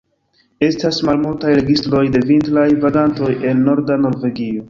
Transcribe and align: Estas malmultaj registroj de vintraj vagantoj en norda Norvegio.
Estas 0.67 1.01
malmultaj 1.09 1.51
registroj 1.59 2.01
de 2.17 2.23
vintraj 2.31 2.65
vagantoj 2.87 3.31
en 3.51 3.65
norda 3.69 4.01
Norvegio. 4.07 4.59